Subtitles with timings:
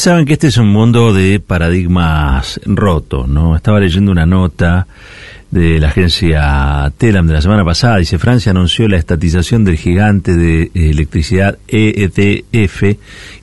[0.00, 3.54] Saben que este es un mundo de paradigmas rotos, ¿no?
[3.54, 4.86] Estaba leyendo una nota
[5.50, 10.36] de la agencia Telam de la semana pasada, dice Francia anunció la estatización del gigante
[10.36, 12.96] de electricidad EDF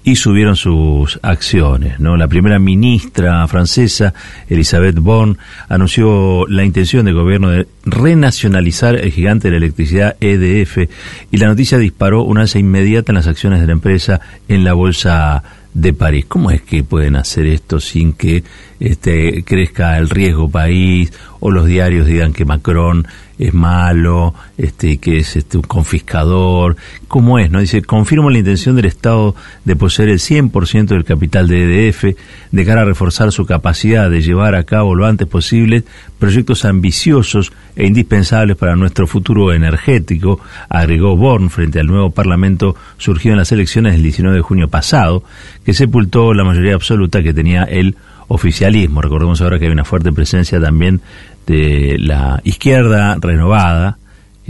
[0.04, 2.18] y subieron sus acciones, ¿no?
[2.18, 4.16] La primera ministra francesa,
[4.50, 5.36] Elisabeth Borne,
[5.70, 10.90] anunció la intención del gobierno de renacionalizar el gigante de la electricidad EDF
[11.30, 14.74] y la noticia disparó una alza inmediata en las acciones de la empresa en la
[14.74, 15.44] bolsa
[15.74, 16.26] de París.
[16.28, 18.44] ¿Cómo es que pueden hacer esto sin que
[18.80, 23.08] este, crezca el riesgo país o los diarios digan que Macron
[23.40, 26.76] es malo, este, que es este, un confiscador?
[27.08, 27.52] ¿Cómo es?
[27.52, 32.16] no Dice, confirmo la intención del Estado de poseer el 100% del capital de EDF
[32.52, 35.84] de cara a reforzar su capacidad de llevar a cabo lo antes posible
[36.20, 43.34] proyectos ambiciosos e indispensables para nuestro futuro energético, agregó Born frente al nuevo Parlamento surgido
[43.34, 45.24] en las elecciones del 19 de junio pasado,
[45.64, 47.96] que sepultó la mayoría absoluta que tenía el
[48.28, 49.02] oficialismo.
[49.02, 51.02] Recordemos ahora que hay una fuerte presencia también
[51.46, 53.98] de la izquierda renovada,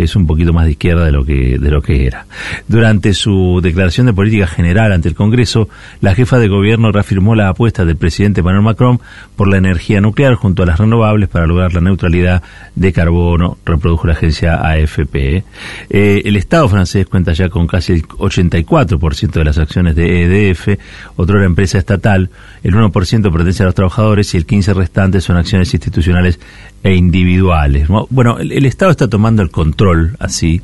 [0.03, 2.25] es un poquito más de izquierda de lo que de lo que era.
[2.67, 5.69] Durante su declaración de política general ante el Congreso,
[6.01, 8.99] la jefa de gobierno reafirmó la apuesta del presidente Emmanuel Macron
[9.35, 12.43] por la energía nuclear junto a las renovables para lograr la neutralidad
[12.75, 15.43] de carbono, reprodujo la agencia AFP.
[15.89, 20.79] Eh, el Estado francés cuenta ya con casi el 84% de las acciones de EDF,
[21.15, 22.29] otra empresa estatal,
[22.63, 26.39] el 1% pertenece a los trabajadores y el 15% restante son acciones institucionales
[26.83, 27.87] e individuales.
[28.09, 29.86] Bueno, el, Estado está tomando el control,
[30.19, 30.61] así,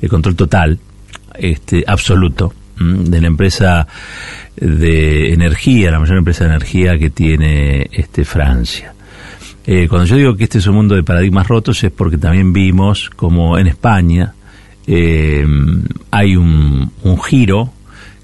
[0.00, 0.78] el control total,
[1.38, 3.86] este, absoluto, de la empresa
[4.56, 8.94] de energía, la mayor empresa de energía que tiene este Francia.
[9.66, 12.52] Eh, cuando yo digo que este es un mundo de paradigmas rotos es porque también
[12.52, 14.32] vimos como en España
[14.86, 15.46] eh,
[16.10, 17.70] hay un, un giro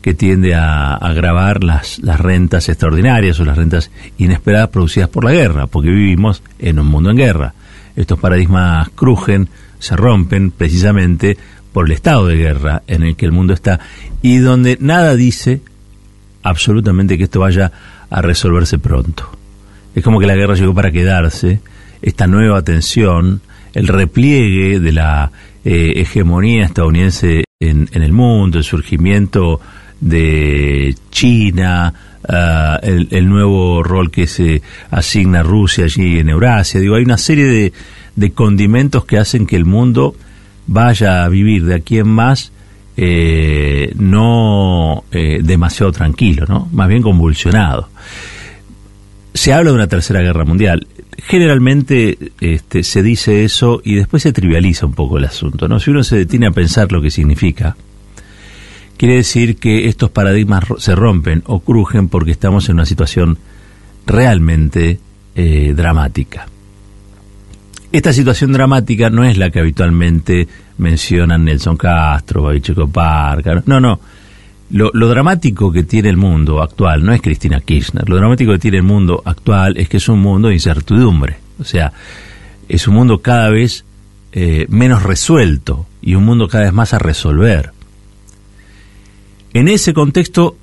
[0.06, 5.32] que tiende a agravar las, las rentas extraordinarias o las rentas inesperadas producidas por la
[5.32, 7.54] guerra, porque vivimos en un mundo en guerra.
[7.96, 11.36] Estos paradigmas crujen, se rompen precisamente
[11.72, 13.80] por el estado de guerra en el que el mundo está
[14.22, 15.60] y donde nada dice
[16.42, 17.72] absolutamente que esto vaya
[18.08, 19.30] a resolverse pronto.
[19.94, 21.60] Es como que la guerra llegó para quedarse,
[22.02, 23.40] esta nueva tensión,
[23.74, 25.30] el repliegue de la
[25.64, 29.60] eh, hegemonía estadounidense en, en, el mundo, el surgimiento
[30.00, 31.92] de China,
[32.28, 36.80] ah, el, nuevo rol que se asigna a Rusia allí en Eurasia.
[36.80, 37.72] Digo, hay una serie de,
[38.16, 40.16] de condimentos que hacen que el mundo
[40.66, 42.50] vaya a vivir de aquí en más
[42.96, 46.68] eh, no eh, demasiado tranquilo, ¿no?
[46.72, 47.90] más bien convulsionado.
[49.34, 50.86] Se habla de una tercera guerra mundial.
[51.18, 55.68] Generalmente este, se dice eso y después se trivializa un poco el asunto.
[55.68, 55.78] ¿no?
[55.78, 57.76] Si uno se detiene a pensar lo que significa,
[58.96, 63.36] quiere decir que estos paradigmas se rompen o crujen porque estamos en una situación
[64.06, 64.98] realmente
[65.34, 66.46] eh, dramática.
[67.92, 70.48] Esta situación dramática no es la que habitualmente
[70.78, 74.00] mencionan Nelson Castro, Babicheco Parca, no, no.
[74.70, 78.78] Lo, dramático que tiene el mundo actual no es Cristina Kirchner, lo dramático que tiene
[78.78, 81.92] el mundo actual es que es un mundo de incertidumbre, o sea,
[82.68, 83.84] es un mundo cada vez
[84.32, 87.70] eh, menos resuelto y un mundo cada vez más a resolver.
[89.54, 90.56] En ese contexto,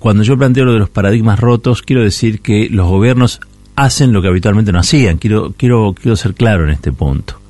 [0.00, 3.40] cuando yo planteo lo de los paradigmas rotos, quiero decir que los gobiernos
[3.84, 5.16] hacen lo que habitualmente no hacían.
[5.16, 7.40] Quiero, quiero, quiero ser claro en este punto.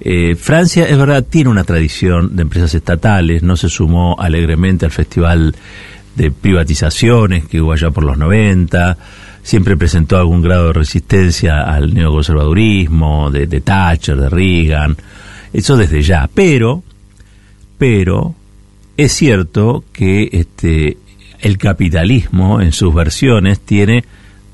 [0.00, 4.92] Eh, Francia, es verdad, tiene una tradición de empresas estatales, no se sumó alegremente al
[4.92, 5.54] festival
[6.14, 8.96] de privatizaciones que hubo allá por los 90,
[9.42, 14.96] siempre presentó algún grado de resistencia al neoconservadurismo, de, de Thatcher, de Reagan,
[15.52, 16.82] eso desde ya, pero,
[17.76, 18.34] pero,
[18.96, 20.96] es cierto que este,
[21.40, 24.04] el capitalismo en sus versiones tiene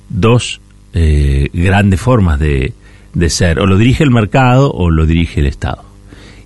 [0.08, 0.60] dos
[0.98, 2.72] eh, grandes formas de,
[3.28, 5.84] ser, o lo dirige el mercado o lo dirige el Estado.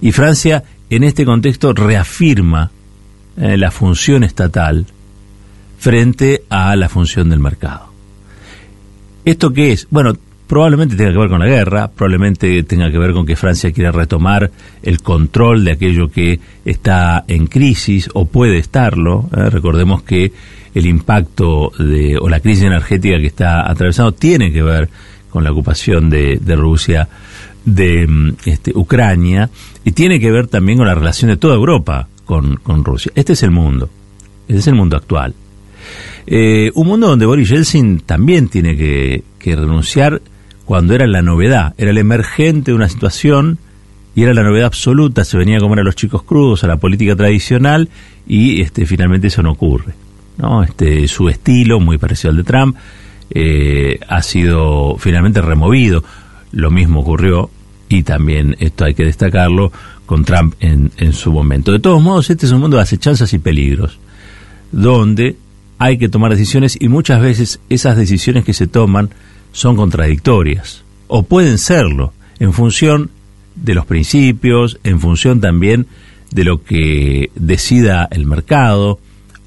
[0.00, 2.72] Y Francia en este contexto reafirma
[3.36, 4.86] eh, la función estatal
[5.78, 7.92] frente a la función del mercado.
[9.24, 9.86] ¿Esto qué es?
[9.88, 10.14] Bueno,
[10.48, 13.92] probablemente tenga que ver con la guerra, probablemente tenga que ver con que Francia quiere
[13.92, 14.50] retomar
[14.82, 19.30] el control de aquello que está en crisis o puede estarlo.
[19.32, 19.48] ¿eh?
[19.48, 20.32] Recordemos que
[20.74, 24.88] el impacto de, o la crisis energética que está atravesando tiene que ver
[25.30, 27.08] con la ocupación de, Rusia
[27.64, 29.48] de mm, este, Ucrania
[29.84, 33.10] y tiene que ver también con la relación de toda Europa con, Rusia.
[33.14, 33.90] Este es el mundo,
[34.46, 35.34] este es el mundo actual.
[36.26, 40.20] Eh, un mundo donde Boris Yeltsin también tiene que, que renunciar
[40.64, 43.58] cuando era la novedad, era el emergente de una situación
[44.14, 46.76] y era la novedad absoluta, se venía a comer a los chicos crudos, a la
[46.76, 47.88] política tradicional
[48.28, 49.94] y este, finalmente eso no ocurre.
[50.36, 50.62] ¿No?
[50.62, 52.76] Este, su estilo, muy parecido al de Trump,
[53.30, 56.02] eh, ha sido finalmente removido.
[56.52, 57.50] Lo mismo ocurrió,
[57.88, 59.72] y también esto hay que destacarlo,
[60.06, 61.70] con Trump en, en su momento.
[61.70, 63.98] De todos modos, este es un mundo de acechanzas y peligros,
[64.72, 65.36] donde
[65.78, 69.10] hay que tomar decisiones y muchas veces esas decisiones que se toman
[69.52, 73.10] son contradictorias, o pueden serlo, en función
[73.54, 75.86] de los principios, en función también
[76.30, 78.98] de lo que decida el mercado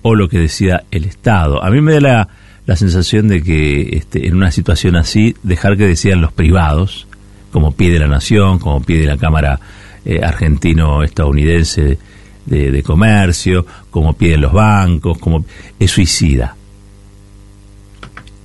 [0.04, 1.64] o lo que decida el Estado.
[1.64, 2.30] A mí me da la,
[2.66, 7.08] la sensación de que este, en una situación así, dejar que decidan los privados,
[7.52, 9.60] como pide la Nación, como pide la Cámara
[10.06, 11.98] eh, Argentino-Estadounidense
[12.46, 15.46] de, Comercio, como piden los bancos, como
[15.80, 16.56] es suicida.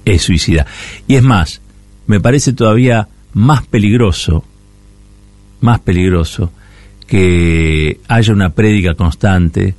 [0.04, 0.66] Es suicida.
[1.06, 1.60] Y es más,
[2.06, 4.44] me parece todavía más peligroso,
[5.60, 6.52] más peligroso,
[7.06, 9.74] que haya una prédica constante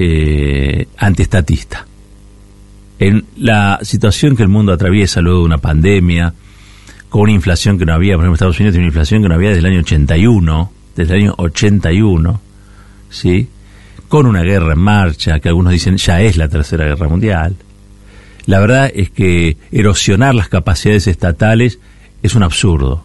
[0.00, 1.84] eh, antiestatista.
[3.00, 6.32] En la situación que el mundo atraviesa luego de una pandemia,
[7.08, 9.34] con una inflación que no había, por ejemplo, Estados Unidos tiene una inflación que no
[9.34, 12.40] había desde el año 81, desde el año 81,
[13.10, 13.48] ¿sí?
[14.08, 17.56] Con una guerra en marcha, que algunos dicen ya es la tercera guerra mundial.
[18.46, 21.80] La verdad es que erosionar las capacidades estatales
[22.22, 23.04] es un absurdo.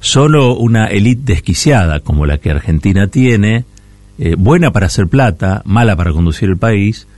[0.00, 3.66] Solo una élite desquiciada como la que Argentina tiene,
[4.24, 7.08] eh, buena para hacer plata, mala para conducir el país,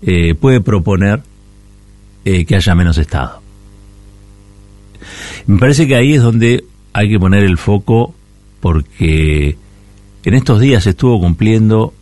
[0.00, 1.22] eh, puede proponer
[2.24, 3.42] eh, que haya menos Estado.
[5.46, 6.64] Me parece que ahí es donde
[6.94, 8.14] hay que poner el foco
[8.60, 9.58] porque
[10.24, 11.92] en estos días estuvo cumpliendo,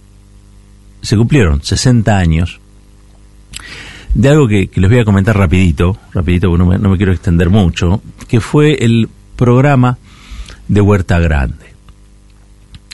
[1.00, 2.60] se cumplieron 60 años
[4.14, 7.10] de algo que, les voy a comentar rapidito, rapidito porque no me, no me quiero
[7.10, 9.98] extender mucho, que fue el programa
[10.68, 11.71] de Huerta Grande.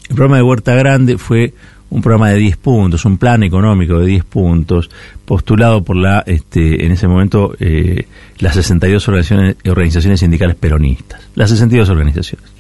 [0.08, 1.55] El programa de Huerta Grande fue
[1.90, 4.90] un programa de 10 puntos, un plan económico de 10 puntos,
[5.25, 8.06] postulado por la, este, en ese momento, eh,
[8.38, 11.20] las 62 organizaciones, organizaciones sindicales peronistas.
[11.34, 12.50] Las 62 organizaciones.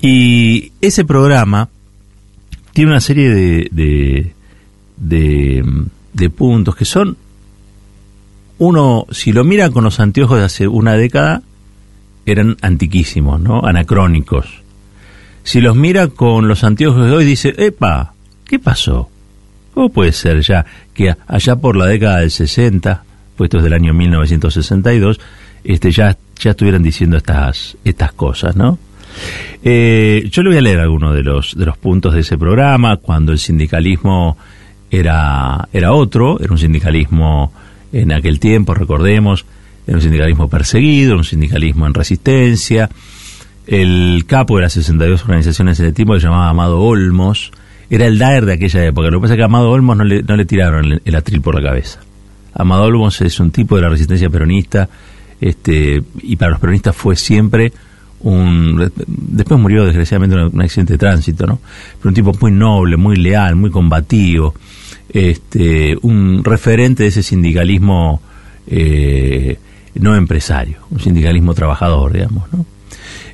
[0.00, 1.68] Y ese programa
[2.72, 4.32] tiene una serie de,
[6.36, 7.16] puntos que son
[8.58, 11.42] uno, si lo mira con los anteojos de hace una década,
[12.26, 13.64] eran antiquísimos, ¿no?
[13.64, 14.61] Anacrónicos.
[15.44, 18.14] Si los mira con los anteojos de hoy, dice, epa,
[18.46, 19.10] ¿qué pasó?
[19.74, 23.04] ¿Cómo puede ser ya que allá por la década del 60,
[23.36, 25.20] puestos del año 1962,
[25.64, 28.78] este, ya, ya estuvieran diciendo estas, estas cosas, ¿no?
[29.62, 32.96] Eh, yo le voy a leer algunos de los, de los puntos de ese programa,
[32.96, 34.36] cuando el sindicalismo
[34.90, 37.52] era, era otro, era un sindicalismo
[37.92, 39.44] en aquel tiempo, recordemos,
[39.86, 42.88] era un sindicalismo perseguido, un sindicalismo en resistencia.
[43.66, 47.52] El capo de las 62 organizaciones en el tiempo, que se llamaba Amado Olmos,
[47.90, 49.10] era el DAER de aquella época.
[49.10, 51.40] Lo que pasa es que a Amado Olmos no le, no le tiraron el, atril
[51.40, 52.00] por la cabeza.
[52.54, 54.88] Amado Olmos es un tipo de la resistencia peronista,
[55.40, 57.72] este, y para los peronistas fue siempre
[58.20, 58.90] un...
[59.06, 61.60] Después murió desgraciadamente en un accidente de tránsito, ¿no?
[61.98, 64.54] Pero un tipo muy noble, muy leal, muy combativo,
[65.08, 68.22] este, un referente de ese sindicalismo
[68.66, 69.58] eh,
[69.96, 72.64] no empresario, un sindicalismo trabajador, digamos, ¿no?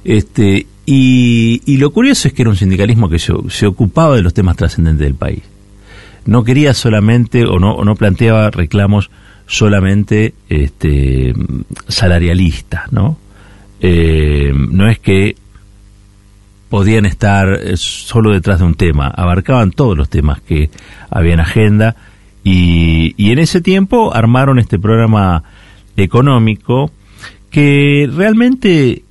[0.08, 4.22] Este, y, y, lo curioso es que era un sindicalismo que se, se ocupaba de
[4.22, 5.42] los temas trascendentes del país.
[6.24, 9.10] No quería solamente, o no, no planteaba reclamos
[9.46, 11.34] solamente este,
[11.88, 13.18] salarialistas, ¿no?
[13.82, 15.36] Eh, no es que
[16.70, 20.70] podían estar eh, solo detrás de un tema, abarcaban todos los temas que
[21.10, 21.96] había en agenda
[22.42, 25.44] y, y en ese tiempo armaron este programa
[25.98, 26.90] económico
[27.50, 29.02] que realmente,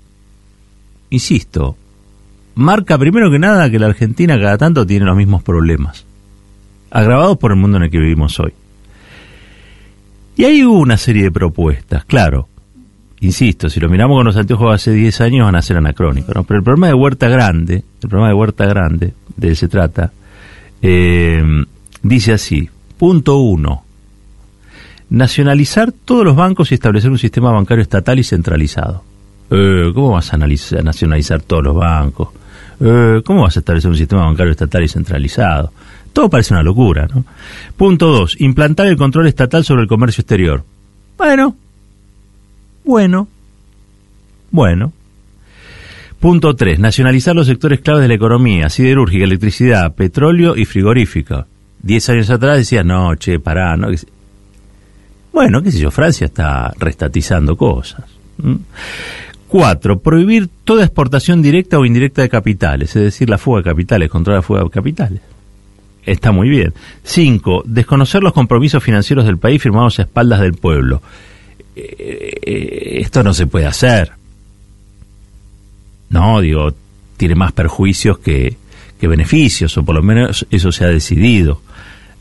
[1.10, 1.76] insisto,
[2.56, 6.06] marca primero que nada que la Argentina cada tanto tiene los mismos problemas,
[6.92, 8.54] agravados por el mundo en el que vivimos hoy.
[10.36, 12.48] Y hay una serie de propuestas, claro,
[13.22, 16.44] insisto, si lo miramos con los anteojos hace 10 años van a ser anacrónicos, ¿no?
[16.44, 20.12] Pero el problema de Huerta Grande, el problema de Huerta Grande, de él se trata,
[20.82, 21.44] eh,
[22.04, 23.84] dice así, punto uno,
[25.10, 29.04] nacionalizar todos los bancos y establecer un sistema bancario estatal y centralizado.
[29.50, 32.30] Eh, ¿Cómo vas a, nacionalizar todos los bancos?
[32.80, 35.72] Eh, ¿Cómo vas a establecer un sistema bancario estatal y centralizado?
[36.14, 37.24] Todo parece una locura, ¿no?
[37.76, 40.64] Punto dos, implantar el control estatal sobre el comercio exterior.
[41.18, 41.56] Bueno,
[42.84, 43.28] bueno,
[44.52, 44.94] bueno.
[46.20, 46.80] Punto 3.
[46.80, 51.46] Nacionalizar los sectores claves de la economía, siderúrgica, electricidad, petróleo y frigorífica.
[51.82, 53.90] Diez años atrás decía, no, che, pará, no.
[55.32, 58.06] Bueno, qué sé yo, Francia está restatizando cosas.
[59.48, 64.10] Cuatro, prohibir toda exportación directa o indirecta de capitales, es decir, la fuga de capitales,
[64.10, 65.22] controlar la fuga de capitales.
[66.06, 66.74] está muy bien.
[67.04, 71.02] Cinco, desconocer los compromisos financieros del país firmados a espaldas del pueblo.
[71.76, 74.12] Eh, eh, esto no se puede hacer.
[76.10, 76.74] No, digo,
[77.18, 78.58] tiene más perjuicios que,
[79.00, 81.62] que beneficios, o por lo menos eso se ha decidido.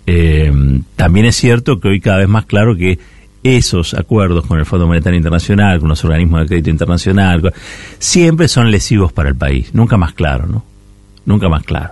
[0.07, 0.53] Eh,
[0.95, 2.99] también es cierto que hoy cada vez más claro que
[3.43, 7.53] esos acuerdos con el Fondo Monetario Internacional, con los organismos de crédito internacional,
[7.99, 9.75] siempre son lesivos para el país.
[9.75, 10.65] Nunca más claro, ¿no?
[11.25, 11.91] Nunca más claro.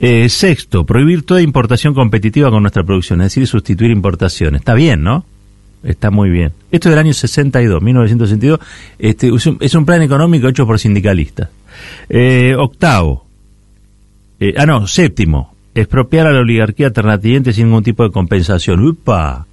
[0.00, 4.60] Eh, sexto, prohibir toda importación competitiva con nuestra producción, es decir, sustituir importaciones.
[4.60, 5.24] Está bien, ¿no?
[5.82, 6.52] Está muy bien.
[6.70, 8.60] Esto es del año 62, 1962.
[8.98, 11.48] Este, es, un, plan económico hecho por sindicalistas.
[12.08, 13.26] Eh, octavo.
[14.38, 15.54] Eh, ah, no, séptimo.
[15.74, 18.86] Expropiar a la oligarquía terrateniente sin ningún tipo de compensación.
[18.86, 19.46] ¡Upa!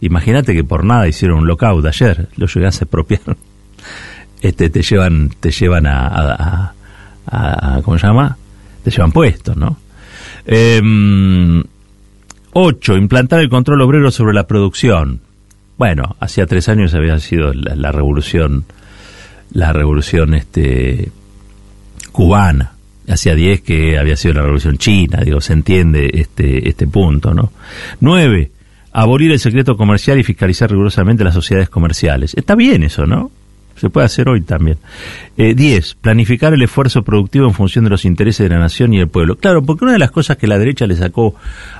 [0.00, 2.28] Imagínate que por nada hicieron un lockout ayer.
[2.36, 3.36] Los llegan a expropiar.
[4.40, 6.74] Este, te llevan, te llevan a,
[7.82, 8.36] ¿cómo se llama?
[8.84, 9.78] Te llevan puestos, ¿no?
[10.44, 11.62] Eh,
[12.52, 15.20] ocho, implantar el control obrero sobre la producción.
[15.78, 18.64] Bueno, hacía tres años había sido la, revolución,
[19.52, 21.10] la revolución este,
[22.12, 22.72] cubana.
[23.08, 27.52] Hacía diez que había sido la revolución china, digo, se entiende este, este punto, ¿no?
[28.00, 28.50] Nueve,
[29.02, 32.34] abolir el secreto comercial y fiscalizar rigurosamente las sociedades comerciales.
[32.34, 33.30] Está bien eso, ¿no?
[33.76, 34.78] Se puede hacer hoy también.
[35.36, 38.98] Eh, diez, planificar el esfuerzo productivo en función de los intereses de la nación y
[38.98, 39.36] del pueblo.
[39.36, 41.34] Claro, porque una de las cosas que la derecha le sacó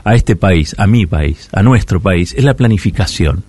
[0.04, 3.44] a este país, a mi país, a nuestro país, es la planificación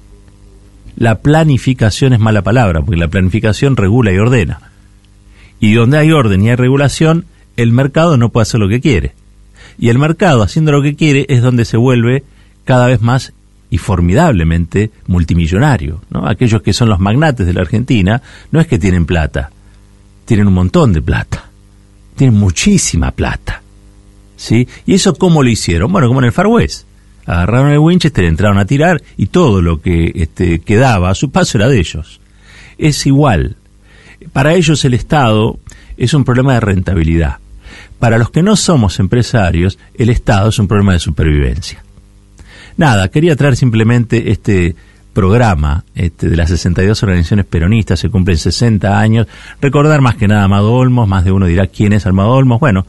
[0.97, 4.71] la planificación es mala palabra, porque la planificación regula y ordena.
[5.59, 9.13] Y donde hay orden y hay regulación, el mercado no puede hacer lo que quiere.
[9.77, 12.23] Y el mercado, haciendo lo que quiere, es donde se vuelve
[12.65, 13.33] cada vez más
[13.69, 16.01] y formidablemente multimillonario.
[16.09, 16.27] ¿no?
[16.27, 18.21] Aquellos que son los magnates de la Argentina
[18.51, 19.51] no es que tienen plata,
[20.25, 21.49] tienen un montón de plata,
[22.15, 23.61] tienen muchísima plata.
[24.35, 24.67] ¿sí?
[24.85, 25.91] ¿Y eso cómo lo hicieron?
[25.91, 26.85] Bueno, como en el Far West
[27.25, 31.57] agarraron el Winchester, entraron a tirar y todo lo que este, quedaba a su paso
[31.57, 32.21] era de ellos.
[32.77, 33.57] Es igual.
[34.31, 35.59] Para ellos el Estado
[35.97, 37.37] es un problema de rentabilidad.
[37.99, 41.83] Para los que no somos empresarios, el Estado es un problema de supervivencia.
[42.77, 44.75] Nada, quería traer simplemente este
[45.13, 49.27] programa este, de las 62 organizaciones peronistas, se cumplen 60 años,
[49.59, 52.59] recordar más que nada a Amado Olmos, más de uno dirá quién es Amado Olmos,
[52.59, 52.85] bueno,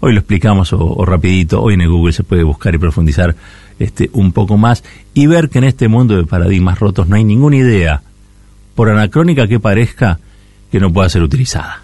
[0.00, 3.36] hoy lo explicamos o rapidito, hoy en Google se puede buscar y profundizar
[3.78, 4.82] este, un poco más
[5.14, 8.02] y ver que en este mundo de paradigmas rotos no hay ninguna idea,
[8.74, 10.18] por anacrónica que parezca,
[10.72, 11.82] que no pueda ser utilizada.